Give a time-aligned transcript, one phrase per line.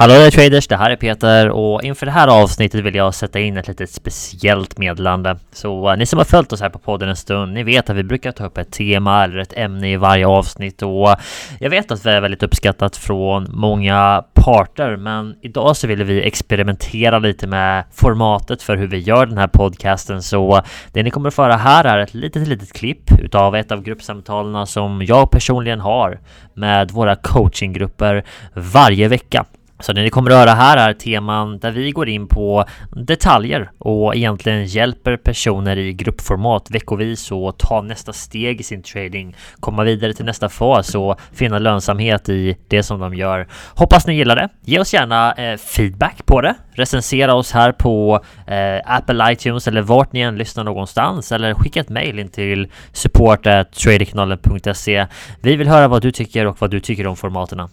[0.00, 3.40] Hallå där traders, det här är Peter och inför det här avsnittet vill jag sätta
[3.40, 5.38] in ett litet speciellt meddelande.
[5.52, 7.96] Så eh, ni som har följt oss här på podden en stund, ni vet att
[7.96, 11.16] vi brukar ta upp ett tema eller ett ämne i varje avsnitt och eh,
[11.60, 16.22] jag vet att det är väldigt uppskattat från många parter, men idag så ville vi
[16.22, 20.22] experimentera lite med formatet för hur vi gör den här podcasten.
[20.22, 20.62] Så eh,
[20.92, 24.66] det ni kommer att föra här är ett litet, litet klipp utav ett av gruppsamtalen
[24.66, 26.18] som jag personligen har
[26.54, 28.24] med våra coachinggrupper
[28.54, 29.44] varje vecka.
[29.80, 33.70] Så det ni kommer att höra här är teman där vi går in på detaljer
[33.78, 39.84] och egentligen hjälper personer i gruppformat veckovis och ta nästa steg i sin trading, komma
[39.84, 43.48] vidare till nästa fas och finna lönsamhet i det som de gör.
[43.74, 44.48] Hoppas ni gillar det.
[44.64, 46.54] Ge oss gärna eh, feedback på det.
[46.72, 51.80] Recensera oss här på eh, Apple iTunes eller vart ni än lyssnar någonstans eller skicka
[51.80, 55.06] ett mail in till support.tradingkanalen.se.
[55.40, 57.68] Vi vill höra vad du tycker och vad du tycker om formaterna.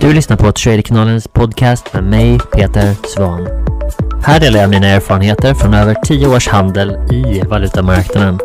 [0.00, 3.40] Du lyssnar på Traderkanalens podcast med mig, Peter Svan.
[4.26, 8.38] Här delar jag mina erfarenheter från över 10 års handel i valutamarknaden.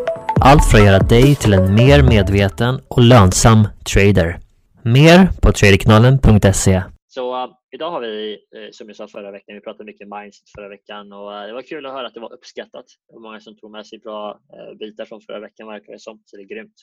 [0.50, 3.60] Allt för att göra dig till en mer medveten och lönsam
[3.92, 4.40] trader.
[4.84, 6.84] Mer på traderkanalen.se.
[7.08, 10.50] Så uh, idag har vi, uh, som jag sa förra veckan, vi pratade mycket mindset
[10.56, 12.86] förra veckan och uh, det var kul att höra att det var uppskattat.
[13.08, 14.40] Det var många som tog med sig bra
[14.80, 16.78] bitar från förra veckan verkar det som, så det är grymt.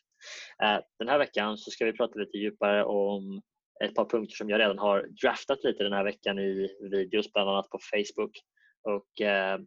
[0.99, 3.43] Den här veckan så ska vi prata lite djupare om
[3.83, 7.51] ett par punkter som jag redan har draftat lite den här veckan i videos, bland
[7.51, 8.41] annat på Facebook
[8.83, 9.59] och eh,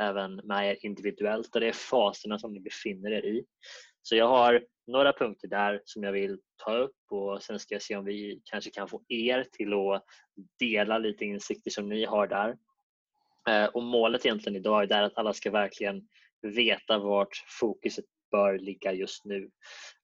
[0.00, 3.44] även med er individuellt och det är faserna som ni befinner er i.
[4.02, 7.82] Så jag har några punkter där som jag vill ta upp och sen ska jag
[7.82, 10.04] se om vi kanske kan få er till att
[10.58, 12.56] dela lite insikter som ni har där.
[13.48, 16.08] Eh, och målet egentligen idag är att alla ska verkligen
[16.42, 19.50] veta vart fokuset bör ligga just nu.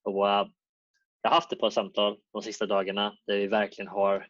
[0.03, 0.47] Och eh,
[1.27, 4.27] jag har haft ett par samtal de sista dagarna där vi verkligen har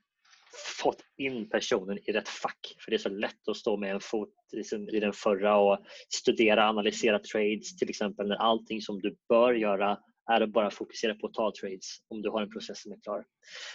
[0.82, 2.76] fått in personen i rätt fack.
[2.78, 4.32] För det är så lätt att stå med en fot
[4.92, 9.98] i den förra och studera, analysera trades till exempel när allting som du bör göra
[10.30, 13.00] är att bara fokusera på att ta trades om du har en process som är
[13.00, 13.24] klar.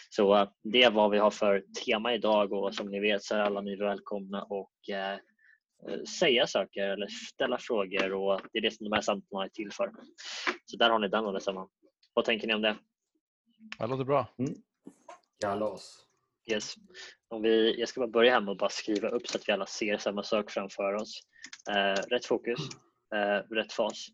[0.09, 3.35] Så eh, det är vad vi har för tema idag och som ni vet så
[3.35, 8.61] är alla ni välkomna och eh, eh, säga saker eller ställa frågor och det är
[8.61, 9.91] det som de här samtalen är till för.
[10.65, 11.69] Så där har ni den allesammans.
[12.13, 12.75] Vad tänker ni om det?
[13.79, 14.27] Det låter bra.
[14.39, 14.53] Mm.
[15.41, 16.05] Kalas.
[16.51, 16.75] Yes.
[17.29, 19.53] Om vi, jag ska bara börja här med att bara skriva upp så att vi
[19.53, 21.22] alla ser samma sak framför oss.
[21.69, 22.59] Eh, rätt fokus,
[23.16, 24.07] eh, rätt fas.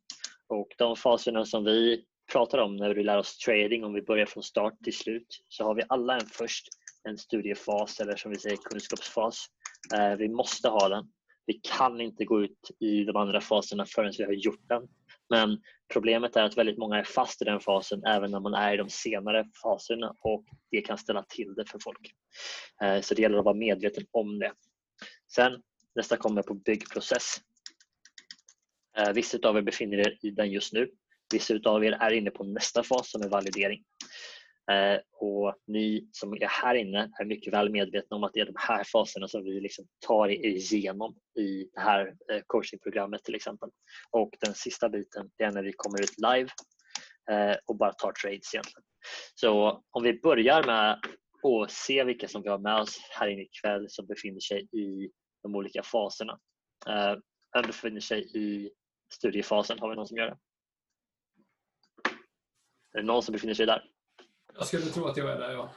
[0.47, 4.25] Och de faserna som vi pratar om när vi lär oss trading, om vi börjar
[4.25, 6.67] från start till slut, så har vi alla en först
[7.03, 9.45] en studiefas eller som vi säger kunskapsfas.
[9.93, 11.11] Eh, vi måste ha den.
[11.45, 14.87] Vi kan inte gå ut i de andra faserna förrän vi har gjort den.
[15.29, 15.61] Men
[15.93, 18.77] problemet är att väldigt många är fast i den fasen även när man är i
[18.77, 22.11] de senare faserna och det kan ställa till det för folk.
[22.81, 24.53] Eh, så det gäller att vara medveten om det.
[25.35, 25.61] Sen
[25.95, 27.35] nästa kommer på byggprocess.
[28.97, 30.89] Eh, vissa av er befinner er i den just nu.
[31.33, 33.83] Vissa av er är inne på nästa fas som är validering.
[34.71, 38.45] Eh, och ni som är här inne är mycket väl medvetna om att det är
[38.45, 43.69] de här faserna som vi liksom tar igenom i det här eh, coachingprogrammet till exempel.
[44.11, 46.49] Och den sista biten är när vi kommer ut live
[47.31, 48.83] eh, och bara tar trades egentligen.
[49.35, 50.91] Så om vi börjar med
[51.43, 55.11] att se vilka som vi har med oss här inne ikväll som befinner sig i
[55.43, 56.39] de olika faserna.
[57.53, 58.71] Vem befinner sig i
[59.13, 59.79] studiefasen?
[59.79, 60.37] Har vi någon som gör det?
[62.93, 63.83] Är det någon som befinner sig där?
[64.57, 65.71] Jag skulle tro att jag är där, ja.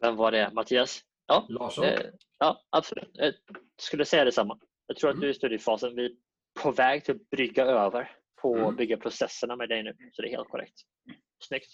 [0.00, 0.50] Vem var det?
[0.52, 1.04] Mattias?
[1.26, 1.84] Ja, Larsson?
[1.84, 2.00] Eh,
[2.38, 3.10] ja, absolut.
[3.12, 3.34] Jag
[3.76, 4.58] skulle säga detsamma.
[4.86, 5.18] Jag tror mm.
[5.18, 5.96] att du är i studiefasen.
[5.96, 6.12] Vi är
[6.62, 8.10] på väg till att brygga över
[8.42, 8.68] på mm.
[8.68, 10.80] att bygga processerna med dig nu, så det är helt korrekt.
[11.40, 11.70] Snyggt.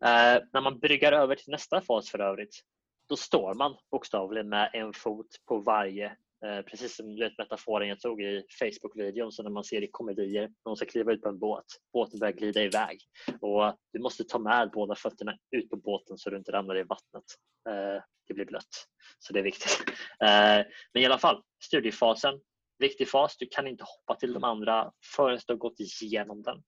[0.00, 2.60] Eh, när man bryggar över till nästa fas för övrigt,
[3.08, 8.00] då står man bokstavligen med en fot på varje Eh, precis som vet, metaforen jag
[8.00, 11.38] tog i Facebook-videon, så när man ser i komedier, någon ska kliva ut på en
[11.38, 13.00] båt, båten börjar glida iväg
[13.40, 16.82] och du måste ta med båda fötterna ut på båten så du inte ramlar i
[16.82, 17.24] vattnet.
[17.68, 18.86] Eh, det blir blött,
[19.18, 19.84] så det är viktigt.
[20.20, 22.40] Eh, men i alla fall, studiefasen,
[22.78, 23.36] viktig fas.
[23.36, 26.62] Du kan inte hoppa till de andra förrän du har gått igenom den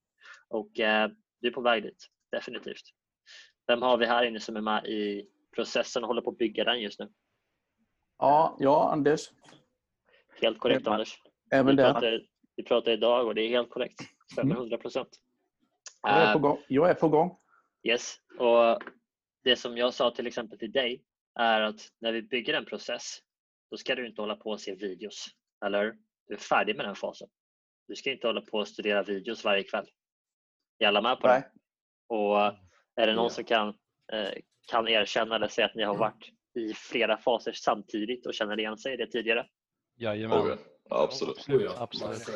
[0.48, 2.84] och eh, du är på väg dit, definitivt.
[3.66, 6.64] Vem har vi här inne som är med i processen och håller på att bygga
[6.64, 7.08] den just nu?
[8.18, 9.30] Ja, ja Anders.
[10.42, 11.18] Helt korrekt Anders.
[11.50, 12.20] Även vi, pratar,
[12.56, 14.00] vi pratar idag och det är helt korrekt.
[14.32, 14.80] Stämmer 100 mm.
[14.82, 15.08] procent.
[16.02, 16.58] Jag är på gång.
[16.68, 17.36] Jag är på gång.
[17.82, 18.16] Yes.
[18.38, 18.82] Och
[19.44, 21.04] det som jag sa till exempel till dig
[21.38, 23.18] är att när vi bygger en process,
[23.70, 25.26] då ska du inte hålla på och se videos.
[25.66, 25.96] Eller
[26.28, 27.28] Du är färdig med den fasen.
[27.88, 29.86] du ska inte hålla på och studera videos varje kväll.
[30.78, 31.40] Är alla med på Nej.
[31.40, 31.50] det?
[32.14, 32.40] Och
[32.96, 33.30] är det någon Ja.
[33.30, 33.68] som kan,
[34.12, 34.32] eh,
[34.68, 38.78] kan erkänna eller säga att ni har varit i flera faser samtidigt och känner igen
[38.78, 39.46] sig i det tidigare?
[39.96, 40.38] Jajamän.
[40.38, 40.56] Oh, ja.
[40.90, 41.48] Absolut.
[41.48, 41.74] Oh, ja.
[41.78, 42.28] Absolut.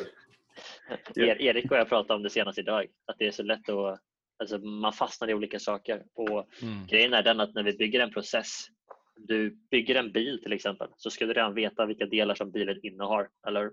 [1.15, 3.99] Er, Erik och jag pratade om det senast idag, att det är så lätt att
[4.39, 6.03] alltså man fastnar i olika saker.
[6.13, 6.87] Och Mm.
[6.87, 8.67] Grejen är den att när vi bygger en process,
[9.15, 12.79] du bygger en bil till exempel, så ska du redan veta vilka delar som bilen
[12.83, 13.29] innehar.
[13.47, 13.71] Eller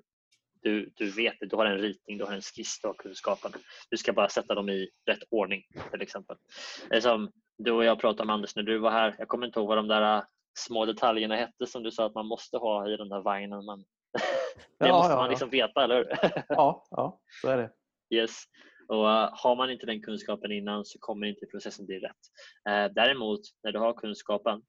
[0.63, 3.53] du, du vet det, du har en ritning, du har en skiss, du har kunskapen.
[3.91, 6.37] Du ska bara sätta dem i rätt ordning till exempel.
[6.89, 9.15] Det är som du och jag pratade om Anders när du var här.
[9.19, 10.25] Jag kommer inte ihåg vad de där
[10.59, 13.65] små detaljerna hette som du sa att man måste ha i den där vagnen.
[13.65, 13.79] Men
[14.79, 15.31] det Ja, måste ja, man ja.
[15.31, 16.09] liksom veta, eller hur?
[16.49, 17.71] Ja, ja, så är det.
[18.17, 18.43] Yes.
[18.89, 22.17] Och uh, har man inte den kunskapen innan så kommer inte processen bli rätt.
[22.69, 24.63] Eh, däremot när du har kunskapen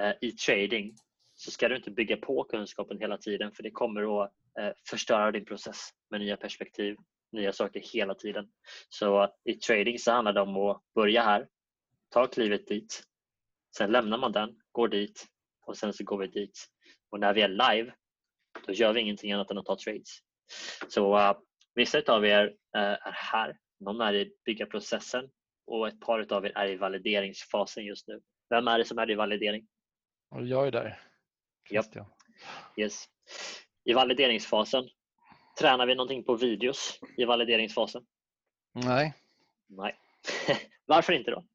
[0.00, 0.94] eh, i trading
[1.34, 4.30] så ska du inte bygga på kunskapen hela tiden för det kommer att
[4.60, 6.96] eh, förstöra din process med nya perspektiv,
[7.32, 8.48] nya saker hela tiden.
[8.88, 11.48] Så i trading så handlar det om att börja här,
[12.10, 13.02] ta klivet dit,
[13.76, 15.26] sen lämnar man den, går dit
[15.66, 16.66] och sen så går vi dit.
[17.10, 17.92] Och när vi är live
[18.66, 20.18] då gör vi ingenting annat än att ta trades.
[20.88, 21.34] Så uh,
[21.74, 25.30] Vissa av er eh, är här, någon är i byggarprocessen
[25.66, 28.20] och ett par av er är i valideringsfasen just nu.
[28.50, 29.68] Vem är det som är i validering?
[30.30, 31.00] Jag är där.
[31.68, 32.06] Christian.
[32.76, 33.04] Yes.
[33.84, 34.88] I valideringsfasen,
[35.60, 38.06] tränar vi någonting på videos i valideringsfasen?
[38.72, 39.14] Nej,
[39.66, 39.98] Nej.
[40.86, 41.46] Varför inte då?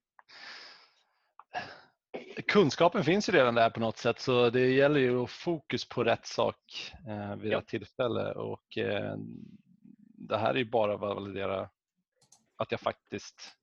[2.47, 6.03] Kunskapen finns ju redan där på något sätt så det gäller ju att fokus på
[6.03, 7.57] rätt sak eh, vid Ja.
[7.57, 9.15] rätt tillfälle och eh,
[10.17, 11.69] det här är ju bara att validera
[12.55, 13.57] att jag faktiskt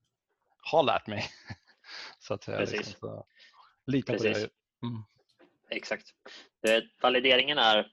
[0.56, 1.24] har lärt mig.
[2.18, 2.58] så att säga.
[2.58, 2.78] Precis.
[2.78, 3.26] Liksom, så
[3.86, 4.42] lita på Precis.
[4.42, 4.86] det.
[4.86, 5.02] Mm.
[5.70, 6.06] Exakt.
[7.02, 7.92] Valideringen är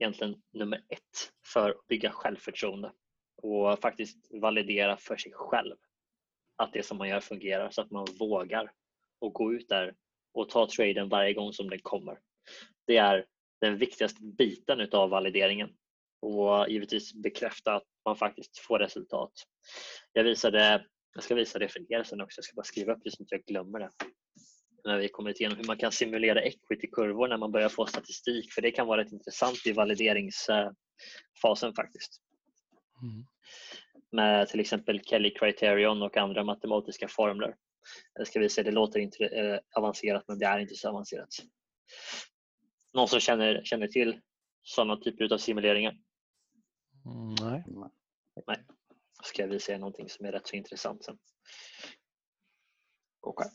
[0.00, 2.92] egentligen nummer ett för att bygga självförtroende
[3.36, 5.76] och faktiskt validera för sig själv
[6.56, 8.72] att det som man gör fungerar så att man vågar
[9.18, 9.94] och gå ut där
[10.34, 12.18] och ta traden varje gång som den kommer.
[12.86, 13.26] Det är
[13.60, 15.70] den viktigaste biten utav valideringen
[16.22, 19.32] och givetvis bekräfta att man faktiskt får resultat.
[20.12, 23.00] Jag visade, jag ska visa det för er sen också, jag ska bara skriva upp
[23.04, 23.90] det så att jag glömmer det
[24.84, 28.62] när vi kommer igenom hur man kan simulera equity-kurvor när man börjar få statistik för
[28.62, 32.20] det kan vara rätt intressant i valideringsfasen faktiskt.
[33.02, 33.24] Mm.
[34.12, 37.54] Med till exempel Kelly Criterion och andra matematiska formler.
[38.24, 41.28] Ska visa, det låter inte eh, avancerat men det är inte så avancerat.
[42.92, 44.20] Någon som känner, känner till
[44.62, 45.96] sådana typer av simuleringar?
[47.06, 47.62] Mm,
[48.46, 48.64] nej.
[49.24, 51.18] ska jag visa er någonting som är rätt så intressant sen.
[53.20, 53.50] Okej.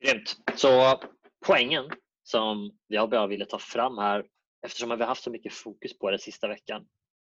[0.00, 0.36] Grymt.
[0.56, 1.00] Så
[1.46, 1.90] poängen
[2.22, 4.26] som jag bara ville ta fram här
[4.62, 6.86] eftersom vi har haft så mycket fokus på det sista veckan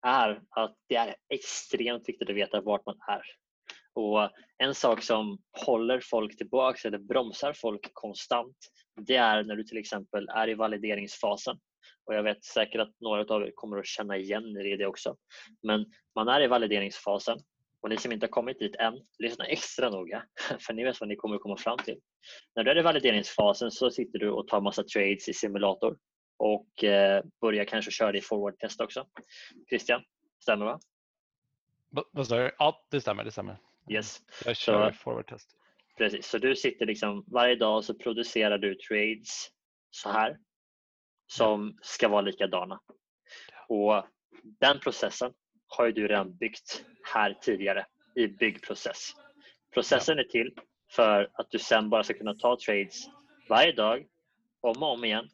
[0.03, 3.23] är att det är extremt viktigt att veta vart man är.
[3.95, 8.57] Och En sak som håller folk tillbaka eller bromsar folk konstant
[9.07, 11.57] det är när du till exempel är i valideringsfasen.
[12.07, 14.87] Och Jag vet säkert att några av er kommer att känna igen er i det
[14.87, 15.17] också.
[15.63, 17.39] Men man är i valideringsfasen
[17.83, 20.23] och ni som inte har kommit dit än, lyssna extra noga
[20.61, 21.99] för ni vet vad ni kommer att komma fram till.
[22.57, 25.99] När du är i valideringsfasen så sitter du och tar massa trades i simulator
[26.39, 29.07] och eh, börjar kanske köra i forward-test också.
[29.69, 30.03] Christian,
[30.43, 30.81] stämmer va?
[31.91, 32.51] Va- Vad sa du?
[32.59, 33.25] Ja, det stämmer.
[33.25, 33.59] Det stämmer.
[33.91, 34.23] Yes.
[34.45, 35.57] Jag kör Så- forward test.
[35.99, 39.49] Precis, så du sitter liksom varje dag så producerar du trades
[39.91, 40.39] så här
[41.27, 42.81] som ska vara likadana.
[43.69, 44.07] Och
[44.43, 45.33] den processen
[45.67, 49.13] har ju du redan byggt här tidigare i byggprocess.
[49.75, 50.55] Processen är till
[50.91, 52.97] för att du sen bara ska kunna ta trades
[53.49, 54.07] varje dag
[54.61, 55.29] om och om igen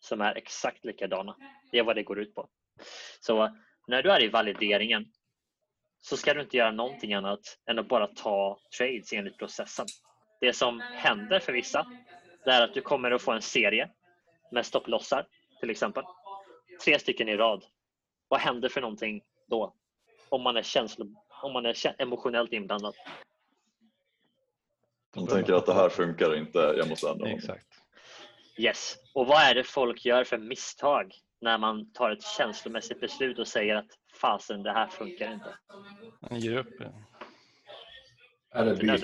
[0.00, 1.36] som är exakt likadana.
[1.70, 2.48] Det är vad det går ut på.
[3.20, 5.12] Så när du är i valideringen
[6.04, 9.86] så ska du inte göra någonting annat än att bara ta trades enligt processen.
[10.40, 11.86] Det som händer för vissa
[12.44, 13.90] det är att du kommer att få en serie
[14.50, 15.26] med stopplossar
[15.60, 16.04] till exempel.
[16.84, 17.64] Tre stycken i rad.
[18.28, 19.74] Vad händer för någonting då?
[20.28, 21.06] Om man är, känslo,
[21.42, 22.94] om man är emotionellt inblandad.
[25.14, 27.38] De tänker att det här funkar inte, jag måste ändra någonting.
[27.38, 27.66] Exakt.
[28.58, 28.96] Yes.
[29.14, 33.48] Och vad är det folk gör för misstag när man tar ett känslomässigt beslut och
[33.48, 35.58] säger att fasen, det här funkar inte.
[36.30, 36.80] Han ger upp.
[38.54, 39.02] Eller byter,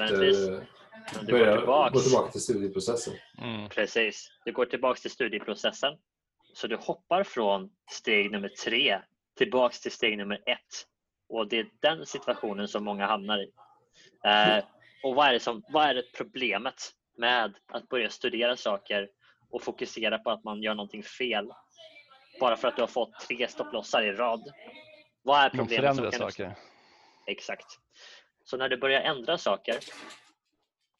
[1.14, 1.94] Men du går börjar tillbaks.
[1.94, 3.14] gå tillbaka till studieprocessen.
[3.42, 3.68] Mm.
[3.68, 4.30] Precis.
[4.44, 5.98] Du går tillbaks till studieprocessen.
[6.54, 9.00] Så du hoppar från steg nummer tre
[9.36, 10.86] tillbaks till steg nummer ett.
[11.28, 13.50] Och det är den situationen som många hamnar i.
[14.24, 14.64] Eh,
[15.02, 19.08] och vad är, det som, vad är det problemet med att börja studera saker
[19.50, 21.52] och fokusera på att man gör någonting fel?
[22.40, 24.52] bara för att du har fått tre stopplossar i rad.
[25.28, 25.76] Vad är problemet?
[25.76, 26.42] förändrar som kan uppstå?
[26.44, 26.54] saker.
[27.26, 27.66] Exakt.
[28.44, 29.78] Så när du börjar ändra saker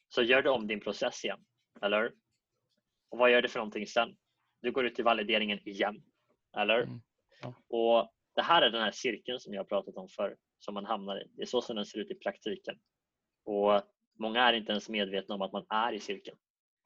[0.08, 1.40] så gör du om din process igen,
[1.82, 2.12] eller?
[3.10, 4.16] Och vad gör du för någonting sen?
[4.62, 6.02] Du går ut i valideringen igen,
[6.56, 6.82] eller?
[6.82, 7.00] Mm,
[7.42, 7.54] ja.
[7.68, 10.86] Och det här är den här cirkeln som jag har pratat om för som man
[10.86, 11.30] hamnar i.
[11.36, 12.78] Det är så som den ser ut i praktiken.
[13.44, 13.82] Och
[14.18, 16.36] många är inte ens medvetna om att man är i cirkeln.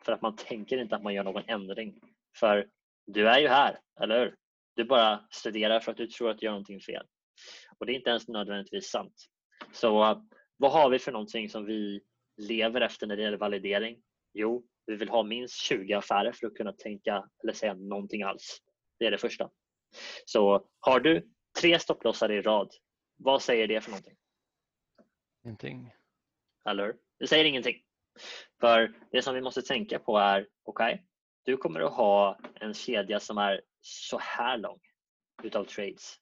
[0.04, 2.00] För att man tänker inte att man gör någon ändring.
[2.36, 2.68] För
[3.06, 4.36] du är ju här, eller hur?
[4.74, 7.06] Du bara studerar för att du tror att du gör någonting fel.
[7.78, 9.14] Och det är inte ens nödvändigtvis sant.
[9.72, 10.22] Så uh,
[10.56, 12.00] vad har vi för någonting som vi
[12.36, 14.02] lever efter när det gäller validering?
[14.32, 18.58] Jo, vi vill ha minst 20 affärer för att kunna tänka eller säga någonting alls.
[18.98, 19.50] Det är det första.
[20.24, 21.28] Så har du
[21.60, 22.70] tre stopplossar i rad,
[23.16, 24.16] vad säger det för någonting?
[25.44, 25.94] Ingenting.
[26.68, 26.94] Eller?
[27.18, 27.82] Det säger ingenting.
[28.60, 31.06] För det som vi måste tänka på är, okej,
[31.44, 34.80] du kommer att ha en kedja som är så här lång
[35.42, 36.18] utav trades.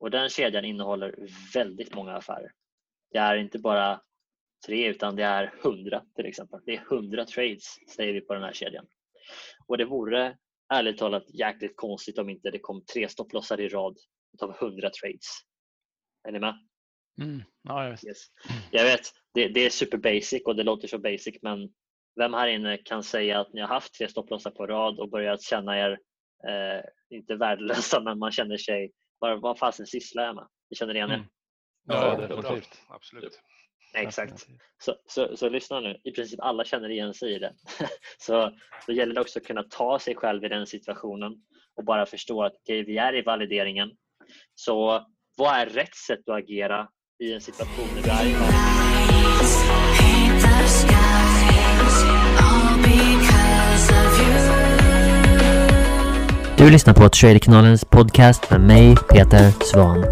[0.00, 1.14] Och den kedjan innehåller
[1.54, 2.52] väldigt många affärer.
[3.10, 4.00] Det är inte bara
[4.66, 6.60] tre utan det är hundra till exempel.
[6.66, 7.64] Det är hundra trades
[7.96, 8.86] säger vi på den här kedjan.
[9.66, 10.36] Och det vore
[10.72, 13.96] ärligt talat jäkligt konstigt om inte det kom tre stopplossar i rad
[14.34, 15.26] utav hundra trades.
[16.28, 16.54] Är ni med?
[17.20, 17.42] Mm.
[17.62, 18.04] Ja, jag vet.
[18.04, 18.18] Yes.
[18.70, 19.00] Jag vet,
[19.34, 21.72] det, det är super basic och det låter så basic men
[22.16, 25.42] vem här inne kan säga att ni har haft tre stopplossar på rad och börjat
[25.42, 25.98] känna er,
[26.48, 30.48] eh, inte värdelösa, men man känner sig, vad, vad fasen sysslar jag med?
[30.70, 31.14] Ni känner igen er?
[31.14, 31.26] Mm.
[31.86, 32.82] Ja, Ja, definitivt.
[32.88, 33.40] Absolut.
[33.94, 34.46] Exakt.
[34.78, 37.54] Så, så, så lyssna nu, i princip alla känner igen sig i det.
[38.18, 38.52] så
[38.86, 41.32] då gäller det också att kunna ta sig själv i den situationen
[41.76, 43.90] och bara förstå att okay, vi är i valideringen.
[44.54, 49.49] Så vad är rätt sätt att agera i en situation där vi är i valideringen?
[56.60, 60.04] Du lyssnar på Traderkanalens podcast med mig, Peter Svan.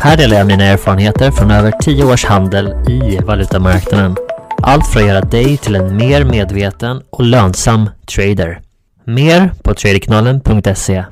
[0.00, 4.16] Här delar jag mina erfarenheter från över 10 års handel i valutamarknaden.
[4.62, 8.60] Allt för att göra dig till en mer medveten och lönsam trader.
[9.04, 11.04] Mer på traderkanalen.se